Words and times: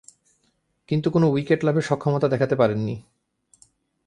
কিন্তু 0.89 1.07
কোন 1.09 1.23
উইকেট 1.23 1.59
লাভে 1.63 1.81
সক্ষমতা 1.81 2.27
দেখাতে 2.27 2.55
পারেননি। 2.55 2.95